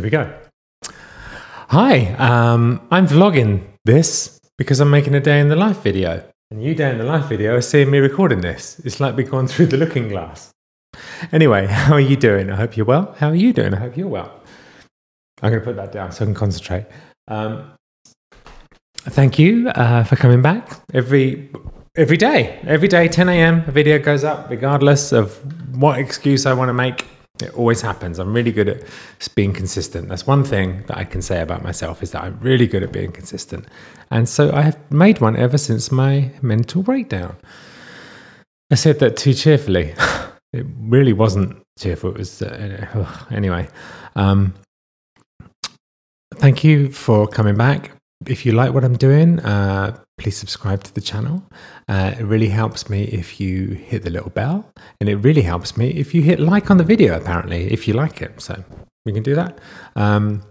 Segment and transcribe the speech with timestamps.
[0.00, 0.32] Here we go.
[1.68, 6.24] Hi, um, I'm vlogging this because I'm making a day in the life video.
[6.50, 8.78] And you day in the life video are seeing me recording this.
[8.78, 10.52] It's like we've gone through the looking glass.
[11.32, 12.50] Anyway, how are you doing?
[12.50, 13.14] I hope you're well.
[13.18, 13.74] How are you doing?
[13.74, 14.32] I hope you're well.
[15.42, 16.86] I'm going to put that down so I can concentrate.
[17.28, 17.70] Um,
[19.00, 21.50] thank you uh, for coming back every
[21.94, 22.58] every day.
[22.66, 23.64] Every day, 10 a.m.
[23.68, 25.36] A video goes up, regardless of
[25.76, 27.04] what excuse I want to make.
[27.42, 28.18] It always happens.
[28.18, 28.82] I'm really good at
[29.34, 30.08] being consistent.
[30.08, 32.92] That's one thing that I can say about myself is that I'm really good at
[32.92, 33.66] being consistent.
[34.10, 37.36] And so I have made one ever since my mental breakdown.
[38.70, 39.94] I said that too cheerfully.
[40.52, 42.10] it really wasn't cheerful.
[42.10, 43.68] It was uh, anyway.
[44.16, 44.54] Um,
[46.34, 47.92] thank you for coming back.
[48.26, 51.42] If you like what I'm doing, uh, please subscribe to the channel.
[51.88, 54.70] Uh, it really helps me if you hit the little bell,
[55.00, 57.94] and it really helps me if you hit like on the video, apparently, if you
[57.94, 58.38] like it.
[58.40, 58.62] So
[59.06, 59.58] we can do that.
[59.96, 60.42] Um,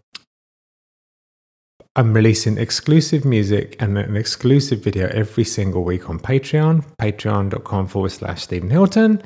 [1.96, 8.12] I'm releasing exclusive music and an exclusive video every single week on Patreon, patreon.com forward
[8.12, 9.22] slash Stephen Hilton.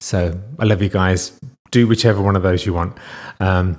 [0.00, 1.38] So I love you guys.
[1.70, 2.96] Do whichever one of those you want.
[3.40, 3.78] Um,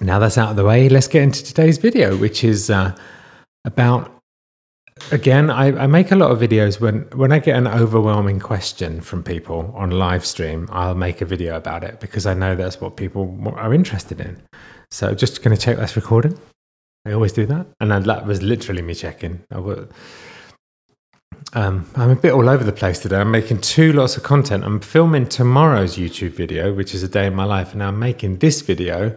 [0.00, 2.96] now that's out of the way, let's get into today's video, which is uh,
[3.64, 4.14] about
[5.12, 9.00] again I, I, make a lot of videos when when i get an overwhelming question
[9.00, 12.80] from people on live stream i'll make a video about it because i know that's
[12.80, 14.42] what people are interested in.
[14.90, 16.38] So just going to check that's recording.
[17.04, 17.66] I always do that.
[17.80, 19.44] And that was literally me checking.
[19.50, 19.58] I
[21.54, 23.16] um, i'm a bit all over the place today.
[23.16, 24.64] I'm making two lots of content.
[24.64, 28.38] I'm filming tomorrow's youtube video which is a day in my life and i'm making
[28.38, 29.16] this video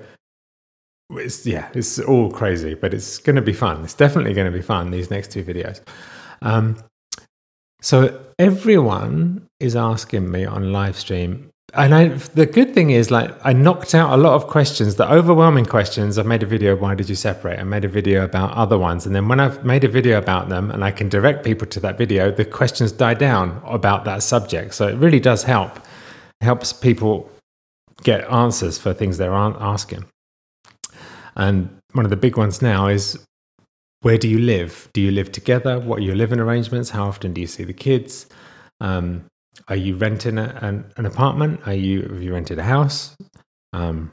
[1.17, 3.83] it's yeah, it's all crazy, but it's going to be fun.
[3.83, 4.91] It's definitely going to be fun.
[4.91, 5.81] These next two videos.
[6.41, 6.77] Um,
[7.81, 13.33] so everyone is asking me on live stream, and I, the good thing is, like,
[13.45, 14.95] I knocked out a lot of questions.
[14.95, 16.17] The overwhelming questions.
[16.17, 16.75] I made a video.
[16.75, 17.59] Why did you separate?
[17.59, 20.49] I made a video about other ones, and then when I've made a video about
[20.49, 24.21] them, and I can direct people to that video, the questions die down about that
[24.21, 24.73] subject.
[24.73, 25.79] So it really does help.
[26.41, 27.29] Helps people
[28.03, 30.05] get answers for things they're asking.
[31.35, 33.23] And one of the big ones now is
[34.01, 34.89] where do you live?
[34.93, 35.79] Do you live together?
[35.79, 36.89] What are your living arrangements?
[36.89, 38.27] How often do you see the kids?
[38.79, 39.25] Um,
[39.67, 41.61] are you renting a, an, an, apartment?
[41.65, 43.15] Are you have you rented a house?
[43.73, 44.11] Um,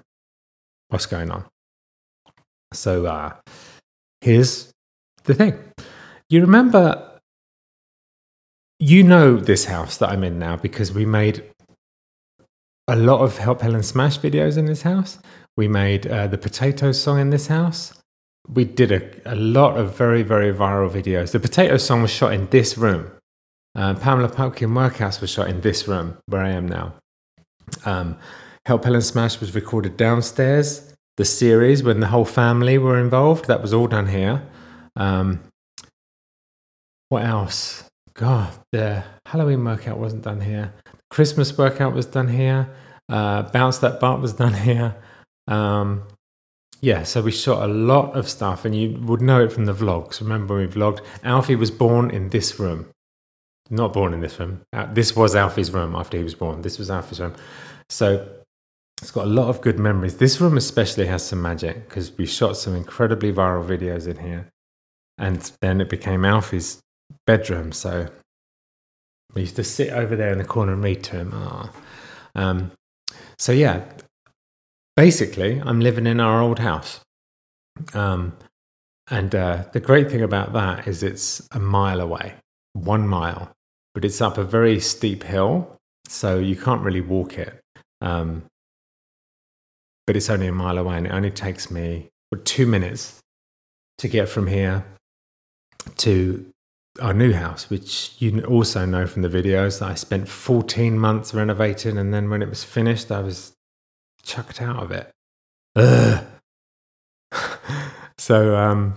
[0.89, 1.45] what's going on?
[2.75, 3.35] So uh,
[4.21, 4.71] here's
[5.25, 5.59] the thing.
[6.29, 7.19] You remember,
[8.79, 11.45] you know this house that I'm in now because we made
[12.87, 15.19] a lot of Help Helen Smash videos in this house.
[15.59, 17.93] We made uh, the potato song in this house.
[18.49, 21.33] We did a, a lot of very, very viral videos.
[21.33, 23.11] The potato song was shot in this room.
[23.75, 26.95] Uh, Pamela Pumpkin Workhouse was shot in this room where I am now.
[27.85, 28.17] Um,
[28.67, 30.95] Help Helen Smash was recorded downstairs.
[31.17, 34.47] The series, when the whole family were involved, that was all done here.
[34.95, 35.41] Um,
[37.09, 37.83] what else?
[38.15, 40.73] God, the Halloween workout wasn't done here.
[41.11, 42.71] Christmas workout was done here.
[43.09, 44.95] Uh, Bounce That Butt was done here.
[45.49, 46.05] Um,
[46.81, 49.75] yeah, so we shot a lot of stuff, and you would know it from the
[49.75, 50.21] vlogs.
[50.21, 51.01] Remember when we vlogged?
[51.25, 52.87] Alfie was born in this room.
[53.71, 54.63] Not born in this room.
[54.73, 56.63] Uh, this was Alfie's room after he was born.
[56.63, 57.35] This was Alfie's room.
[57.89, 58.29] So
[59.03, 60.17] it's got a lot of good memories.
[60.17, 64.49] This room especially has some magic because we shot some incredibly viral videos in here.
[65.19, 66.81] And then it became Alfie's
[67.27, 67.73] bedroom.
[67.73, 68.09] So
[69.35, 71.33] we used to sit over there in the corner and read to him.
[71.35, 71.71] Oh.
[72.35, 72.73] Um,
[73.39, 73.83] so yeah,
[74.99, 77.01] basically, I'm living in our old house.
[77.95, 78.37] Um,
[79.09, 82.35] and uh, the great thing about that is it's a mile away,
[82.73, 83.53] one mile,
[83.95, 85.77] but it's up a very steep hill,
[86.09, 87.61] so you can't really walk it.
[88.01, 88.47] Um,
[90.05, 92.09] but it's only a mile away, and it only takes me
[92.43, 93.21] two minutes
[93.99, 94.85] to get from here
[95.99, 96.51] to
[97.01, 101.33] our new house, which you also know from the videos that I spent 14 months
[101.33, 103.53] renovating, and then when it was finished, I was
[104.29, 105.11] chucked out of it.
[108.19, 108.95] so, um,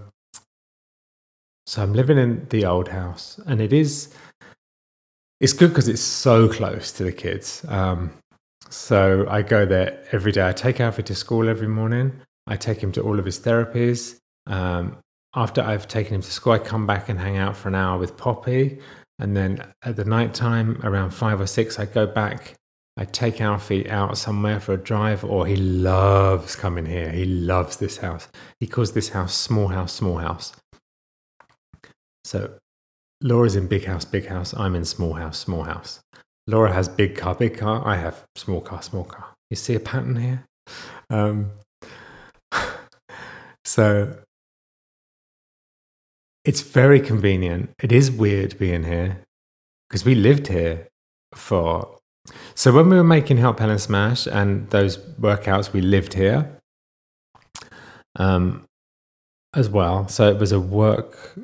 [1.66, 4.14] so I'm living in the old house, and it is
[5.40, 7.66] it's good because it's so close to the kids.
[7.68, 8.12] Um,
[8.70, 10.48] so I go there every day.
[10.48, 12.22] I take Alfie to school every morning.
[12.46, 14.18] I take him to all of his therapies.
[14.46, 14.98] Um,
[15.36, 17.98] after I've taken him to school, I come back and hang out for an hour
[17.98, 18.80] with Poppy.
[19.18, 22.54] And then at the night time, around five or six, I go back
[22.98, 27.10] I take Alfie out somewhere for a drive, or he loves coming here.
[27.10, 28.28] He loves this house.
[28.60, 30.54] He calls this house small house, small house.
[32.26, 32.56] So
[33.24, 34.54] Laura's in big house, big house.
[34.54, 36.02] I'm in small house, small house.
[36.48, 37.82] Laura has big car, big car.
[37.88, 39.34] I have small car, small car.
[39.50, 40.46] You see a pattern here?
[41.10, 41.52] Um,
[43.66, 44.18] so
[46.44, 47.72] it's very convenient.
[47.82, 49.24] It is weird being here
[49.90, 50.90] because we lived here
[51.34, 51.98] for.
[52.56, 56.60] So when we were making Help Helen Smash and those workouts, we lived here
[58.18, 58.66] um,
[59.54, 60.08] as well.
[60.08, 61.38] So it was a work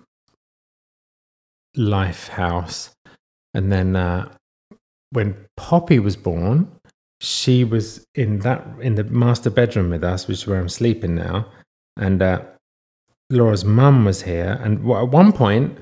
[1.76, 2.92] life house.
[3.54, 4.30] And then uh,
[5.12, 6.72] when Poppy was born,
[7.20, 11.16] she was in that in the master bedroom with us, which is where I'm sleeping
[11.16, 11.48] now.
[11.96, 12.42] And uh,
[13.32, 15.80] Laura's mum was here, and at one point,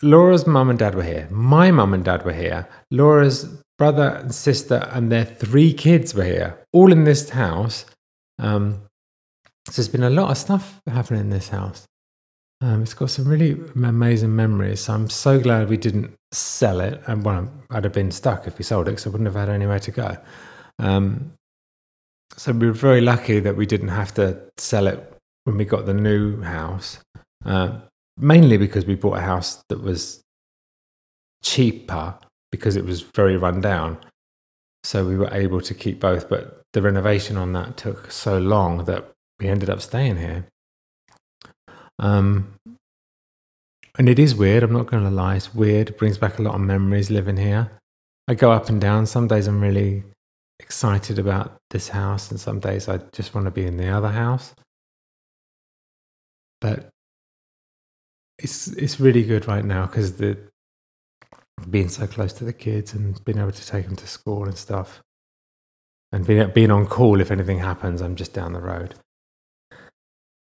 [0.00, 1.26] Laura's mum and dad were here.
[1.30, 2.68] My mum and dad were here.
[2.92, 7.86] Laura's brother and sister and their three kids were here, all in this house.
[8.38, 8.82] Um,
[9.68, 11.86] so there's been a lot of stuff happening in this house.
[12.60, 14.80] Um, it's got some really amazing memories.
[14.80, 17.00] So I'm so glad we didn't sell it.
[17.06, 19.48] And well, I'd have been stuck if we sold it because I wouldn't have had
[19.48, 20.16] anywhere to go.
[20.80, 21.32] Um,
[22.36, 25.86] so we were very lucky that we didn't have to sell it when we got
[25.86, 26.98] the new house,
[27.44, 27.78] uh,
[28.16, 30.20] mainly because we bought a house that was
[31.42, 32.14] cheaper
[32.50, 33.98] because it was very run down.
[34.84, 38.84] So we were able to keep both, but the renovation on that took so long
[38.84, 40.46] that we ended up staying here.
[41.98, 42.54] Um,
[43.98, 44.62] and it is weird.
[44.62, 45.36] I'm not going to lie.
[45.36, 45.90] It's weird.
[45.90, 47.70] It brings back a lot of memories living here.
[48.28, 49.06] I go up and down.
[49.06, 50.04] Some days I'm really
[50.60, 54.10] excited about this house, and some days I just want to be in the other
[54.10, 54.54] house
[56.60, 56.88] but
[58.38, 60.36] it's it's really good right now because the
[61.70, 64.56] being so close to the kids and being able to take them to school and
[64.56, 65.02] stuff,
[66.12, 68.00] and being being on call if anything happens.
[68.00, 68.94] I'm just down the road,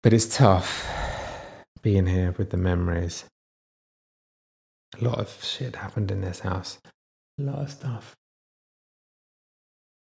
[0.04, 0.86] but it's tough
[1.82, 3.26] being here with the memories.
[5.00, 6.80] A lot of shit happened in this house.
[7.40, 8.16] A lot of stuff,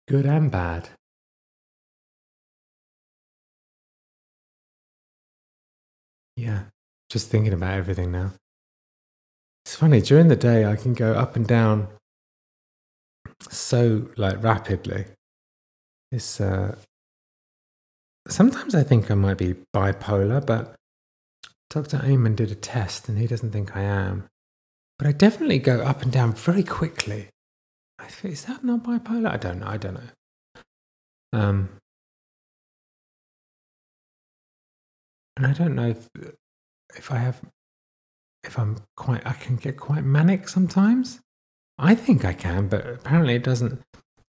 [0.08, 0.90] good and bad.
[6.36, 6.64] Yeah,
[7.10, 8.32] just thinking about everything now.
[9.68, 11.88] It's funny, during the day, I can go up and down
[13.50, 15.04] so like rapidly.
[16.10, 16.76] It's uh,
[18.28, 20.74] sometimes I think I might be bipolar, but
[21.68, 22.00] Dr.
[22.02, 24.24] Amen did a test and he doesn't think I am.
[24.98, 27.28] But I definitely go up and down very quickly.
[27.98, 29.30] I think, is that not bipolar?
[29.30, 29.66] I don't know.
[29.66, 30.10] I don't know.
[31.34, 31.68] Um,
[35.36, 36.08] and I don't know if
[36.96, 37.42] if I have
[38.48, 41.20] if I'm quite I can get quite manic sometimes.
[41.78, 43.80] I think I can, but apparently it doesn't.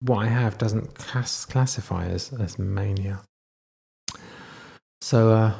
[0.01, 3.23] What I have doesn't class, classify as as mania.
[5.01, 5.55] So uh,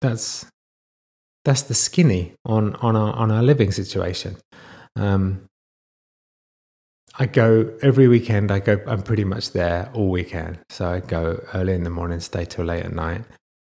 [0.00, 0.46] that's
[1.44, 4.36] that's the skinny on on our on our living situation.
[4.96, 5.46] Um,
[7.18, 8.50] I go every weekend.
[8.50, 8.80] I go.
[8.86, 10.58] I'm pretty much there all weekend.
[10.70, 13.22] So I go early in the morning, stay till late at night.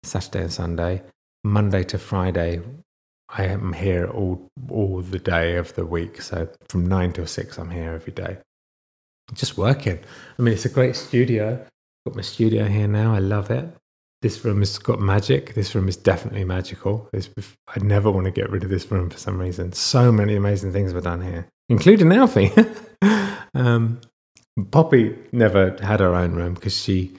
[0.02, 1.02] Saturday and Sunday,
[1.44, 2.60] Monday to Friday.
[3.36, 6.20] I am here all all the day of the week.
[6.22, 8.38] So from nine till six, I'm here every day,
[9.34, 9.98] just working.
[10.38, 11.64] I mean, it's a great studio.
[12.06, 13.14] Got my studio here now.
[13.14, 13.68] I love it.
[14.22, 15.54] This room has got magic.
[15.54, 17.08] This room is definitely magical.
[17.14, 19.72] I'd never want to get rid of this room for some reason.
[19.72, 22.52] So many amazing things were done here, including Alfie.
[23.54, 24.00] um,
[24.70, 27.16] Poppy never had her own room because she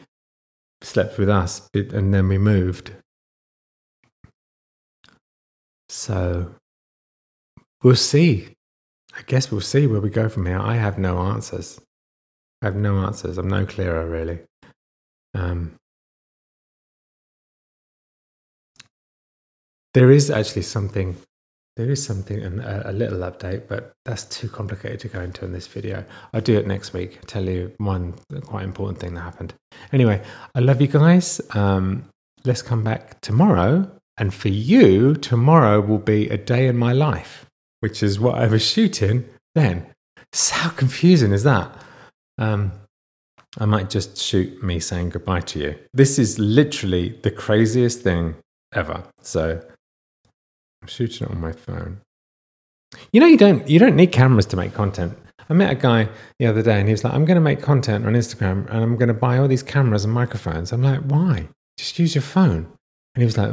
[0.81, 2.91] slept with us, and then we moved.
[5.91, 6.55] So
[7.83, 8.53] we'll see.
[9.13, 10.57] I guess we'll see where we go from here.
[10.57, 11.81] I have no answers.
[12.61, 13.37] I have no answers.
[13.37, 14.39] I'm no clearer, really.
[15.33, 15.75] Um,
[19.93, 21.17] there is actually something
[21.77, 25.53] there is something, and a, little update, but that's too complicated to go into in
[25.53, 26.03] this video.
[26.33, 27.17] I'll do it next week.
[27.17, 29.53] I'll tell you one quite important thing that happened.
[29.93, 30.21] Anyway,
[30.53, 31.39] I love you guys.
[31.51, 32.09] Um,
[32.43, 33.89] let's come back tomorrow.
[34.17, 37.45] And for you, tomorrow will be a day in my life,
[37.79, 39.25] which is what I was shooting
[39.55, 39.87] then.
[40.33, 41.71] So how confusing is that?
[42.37, 42.71] Um,
[43.59, 45.75] I might just shoot me saying goodbye to you.
[45.93, 48.35] This is literally the craziest thing
[48.73, 49.03] ever.
[49.21, 49.61] So
[50.81, 52.01] I'm shooting it on my phone.
[53.11, 55.17] You know, you don't you don't need cameras to make content.
[55.49, 57.61] I met a guy the other day, and he was like, "I'm going to make
[57.61, 61.01] content on Instagram, and I'm going to buy all these cameras and microphones." I'm like,
[61.01, 61.49] "Why?
[61.77, 62.67] Just use your phone."
[63.13, 63.51] And he was like,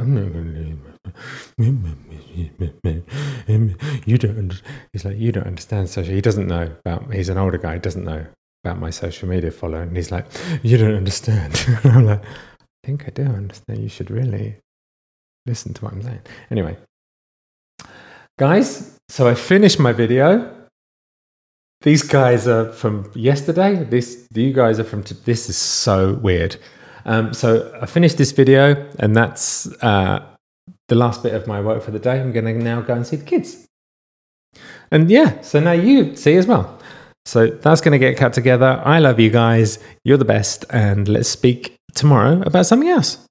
[4.05, 4.61] "You don't."
[4.93, 7.13] He's like, "You don't understand social." He doesn't know about.
[7.13, 7.73] He's an older guy.
[7.73, 8.25] He doesn't know
[8.63, 9.89] about my social media following.
[9.89, 10.27] And he's like,
[10.63, 13.83] "You don't understand." I'm like, "I think I do understand.
[13.83, 14.57] You should really
[15.45, 16.77] listen to what I'm saying." Anyway,
[18.39, 20.49] Guys, so I finished my video.
[21.81, 23.83] These guys are from yesterday.
[23.83, 25.03] This, you guys are from.
[25.03, 26.55] T- this is so weird.
[27.05, 30.23] Um, so I finished this video, and that's uh,
[30.87, 32.19] the last bit of my work for the day.
[32.19, 33.67] I'm going to now go and see the kids.
[34.91, 36.79] And yeah, so now you see as well.
[37.25, 38.81] So that's going to get cut together.
[38.83, 39.77] I love you guys.
[40.03, 40.65] You're the best.
[40.71, 43.23] And let's speak tomorrow about something else.